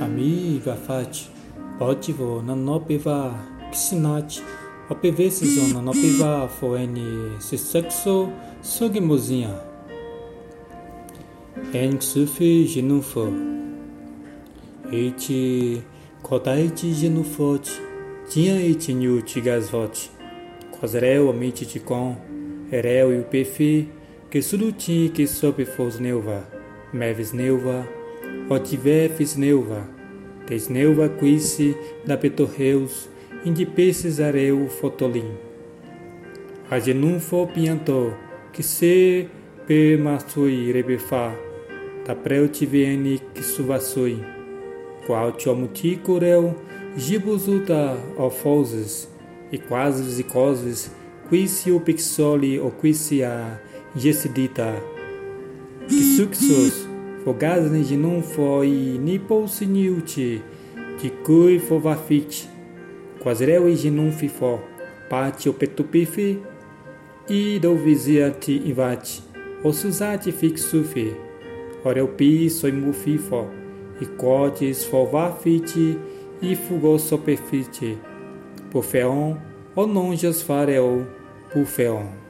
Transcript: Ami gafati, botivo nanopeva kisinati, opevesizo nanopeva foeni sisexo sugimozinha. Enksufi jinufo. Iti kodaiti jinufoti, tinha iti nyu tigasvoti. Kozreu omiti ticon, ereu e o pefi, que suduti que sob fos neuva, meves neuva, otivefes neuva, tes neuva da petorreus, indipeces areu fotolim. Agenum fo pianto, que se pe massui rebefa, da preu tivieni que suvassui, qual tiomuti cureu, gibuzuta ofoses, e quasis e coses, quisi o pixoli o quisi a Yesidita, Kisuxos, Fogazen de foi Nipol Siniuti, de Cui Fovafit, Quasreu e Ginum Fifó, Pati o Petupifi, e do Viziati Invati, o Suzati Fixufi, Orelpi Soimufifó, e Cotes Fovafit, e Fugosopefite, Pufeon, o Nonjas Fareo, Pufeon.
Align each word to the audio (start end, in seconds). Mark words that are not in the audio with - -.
Ami 0.00 0.60
gafati, 0.64 1.28
botivo 1.78 2.42
nanopeva 2.42 3.34
kisinati, 3.70 4.42
opevesizo 4.90 5.74
nanopeva 5.74 6.48
foeni 6.48 7.32
sisexo 7.38 8.28
sugimozinha. 8.62 9.54
Enksufi 11.72 12.64
jinufo. 12.64 13.32
Iti 14.92 15.82
kodaiti 16.22 16.92
jinufoti, 16.92 17.70
tinha 18.28 18.62
iti 18.62 18.94
nyu 18.94 19.22
tigasvoti. 19.22 20.10
Kozreu 20.80 21.28
omiti 21.28 21.66
ticon, 21.66 22.16
ereu 22.72 23.12
e 23.12 23.18
o 23.18 23.22
pefi, 23.22 23.88
que 24.30 24.42
suduti 24.42 25.10
que 25.14 25.26
sob 25.26 25.64
fos 25.64 26.00
neuva, 26.00 26.44
meves 26.92 27.32
neuva, 27.32 27.99
otivefes 28.50 29.36
neuva, 29.36 29.88
tes 30.46 30.68
neuva 30.68 31.08
da 32.04 32.16
petorreus, 32.16 33.08
indipeces 33.44 34.18
areu 34.18 34.68
fotolim. 34.68 35.30
Agenum 36.68 37.20
fo 37.20 37.46
pianto, 37.46 38.12
que 38.52 38.62
se 38.62 39.28
pe 39.66 39.96
massui 39.96 40.72
rebefa, 40.72 41.32
da 42.04 42.14
preu 42.14 42.48
tivieni 42.48 43.20
que 43.32 43.42
suvassui, 43.42 44.18
qual 45.06 45.32
tiomuti 45.32 45.96
cureu, 45.96 46.56
gibuzuta 46.96 47.96
ofoses, 48.18 49.08
e 49.52 49.58
quasis 49.58 50.18
e 50.18 50.24
coses, 50.24 50.90
quisi 51.28 51.70
o 51.70 51.80
pixoli 51.80 52.58
o 52.58 52.70
quisi 52.70 53.22
a 53.22 53.60
Yesidita, 53.96 54.74
Kisuxos, 55.88 56.89
Fogazen 57.24 57.82
de 57.82 58.22
foi 58.22 58.98
Nipol 58.98 59.46
Siniuti, 59.46 60.42
de 61.02 61.10
Cui 61.10 61.58
Fovafit, 61.58 62.48
Quasreu 63.22 63.68
e 63.68 63.76
Ginum 63.76 64.10
Fifó, 64.10 64.58
Pati 65.10 65.46
o 65.48 65.52
Petupifi, 65.52 66.40
e 67.28 67.58
do 67.58 67.76
Viziati 67.76 68.62
Invati, 68.64 69.22
o 69.62 69.70
Suzati 69.70 70.32
Fixufi, 70.32 71.14
Orelpi 71.84 72.48
Soimufifó, 72.48 73.46
e 74.00 74.06
Cotes 74.06 74.86
Fovafit, 74.86 75.98
e 76.40 76.56
Fugosopefite, 76.56 77.98
Pufeon, 78.70 79.36
o 79.76 79.84
Nonjas 79.84 80.40
Fareo, 80.40 81.06
Pufeon. 81.52 82.29